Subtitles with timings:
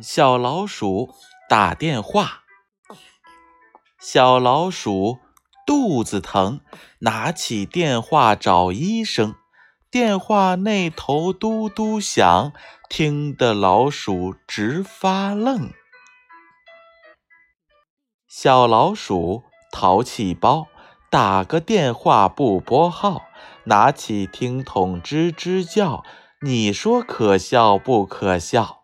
[0.00, 1.14] 小老鼠
[1.50, 2.44] 打电话，
[4.00, 5.18] 小老鼠
[5.66, 6.60] 肚子疼，
[7.00, 9.34] 拿起电话找医生。
[9.90, 12.54] 电话那头嘟嘟响，
[12.88, 15.70] 听得老鼠直发愣。
[18.26, 20.68] 小老鼠淘气包，
[21.10, 23.24] 打个电话不拨号，
[23.64, 26.02] 拿起听筒吱吱叫，
[26.40, 28.81] 你说可笑不可笑？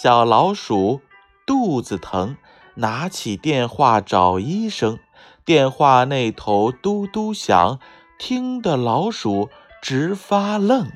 [0.00, 1.02] 小老鼠
[1.44, 2.36] 肚子疼，
[2.76, 5.00] 拿起电话找医生。
[5.44, 7.80] 电话那头嘟嘟响，
[8.16, 9.50] 听得老鼠
[9.82, 10.92] 直发愣。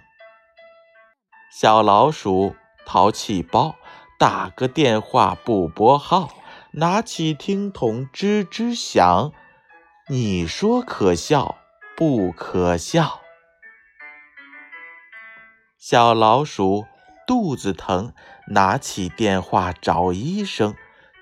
[1.50, 2.54] 小老鼠
[2.86, 3.74] 淘气包，
[4.20, 6.28] 打个电话不拨号，
[6.74, 9.32] 拿起听筒吱吱响。
[10.10, 11.56] 你说可笑
[11.96, 13.20] 不可笑？
[15.76, 16.86] 小老鼠。
[17.32, 18.12] 肚子疼，
[18.48, 20.74] 拿起电话找医生。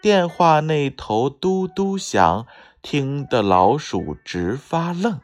[0.03, 2.49] 电话那头嘟嘟响，
[2.83, 5.21] 听得老鼠直发愣。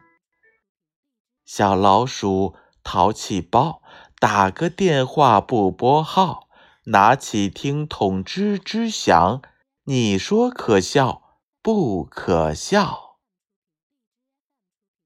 [1.44, 3.82] 小老鼠淘气包，
[4.20, 6.46] 打个电话不拨号，
[6.84, 9.42] 拿起听筒吱吱响。
[9.86, 13.05] 你说可笑不可笑？